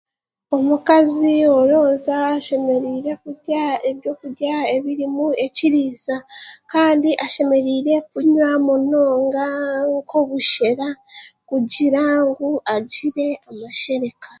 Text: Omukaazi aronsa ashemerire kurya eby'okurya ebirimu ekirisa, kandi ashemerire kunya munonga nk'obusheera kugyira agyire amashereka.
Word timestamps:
Omukaazi 0.55 1.33
aronsa 1.61 2.13
ashemerire 2.35 3.11
kurya 3.23 3.63
eby'okurya 3.89 4.55
ebirimu 4.75 5.25
ekirisa, 5.45 6.15
kandi 6.71 7.09
ashemerire 7.25 7.95
kunya 8.09 8.49
munonga 8.65 9.45
nk'obusheera 9.93 10.87
kugyira 11.47 12.03
agyire 12.75 13.27
amashereka. 13.49 14.27